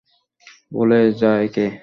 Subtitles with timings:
[0.71, 1.65] ভুলে যা একে।